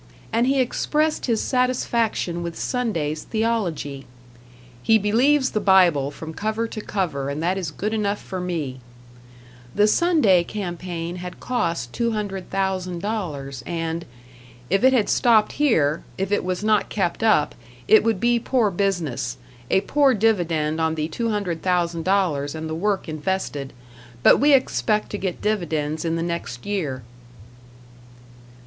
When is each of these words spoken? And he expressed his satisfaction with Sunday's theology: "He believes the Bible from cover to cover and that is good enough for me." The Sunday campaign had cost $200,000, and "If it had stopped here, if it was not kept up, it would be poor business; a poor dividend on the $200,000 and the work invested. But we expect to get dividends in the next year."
And 0.33 0.47
he 0.47 0.59
expressed 0.59 1.27
his 1.27 1.43
satisfaction 1.43 2.41
with 2.41 2.57
Sunday's 2.57 3.21
theology: 3.23 4.07
"He 4.81 4.97
believes 4.97 5.51
the 5.51 5.59
Bible 5.59 6.09
from 6.09 6.33
cover 6.33 6.67
to 6.69 6.81
cover 6.81 7.29
and 7.29 7.39
that 7.43 7.55
is 7.55 7.69
good 7.69 7.93
enough 7.93 8.17
for 8.19 8.39
me." 8.41 8.79
The 9.75 9.85
Sunday 9.85 10.43
campaign 10.43 11.17
had 11.17 11.39
cost 11.39 11.93
$200,000, 11.93 13.63
and 13.67 14.05
"If 14.71 14.83
it 14.83 14.91
had 14.91 15.07
stopped 15.07 15.51
here, 15.51 16.03
if 16.17 16.31
it 16.31 16.43
was 16.43 16.63
not 16.63 16.89
kept 16.89 17.21
up, 17.21 17.53
it 17.87 18.03
would 18.03 18.19
be 18.19 18.39
poor 18.39 18.71
business; 18.71 19.37
a 19.69 19.81
poor 19.81 20.15
dividend 20.15 20.81
on 20.81 20.95
the 20.95 21.09
$200,000 21.09 22.55
and 22.55 22.67
the 22.67 22.73
work 22.73 23.07
invested. 23.07 23.71
But 24.23 24.37
we 24.39 24.53
expect 24.53 25.11
to 25.11 25.19
get 25.19 25.43
dividends 25.43 26.03
in 26.03 26.15
the 26.15 26.23
next 26.23 26.65
year." 26.65 27.03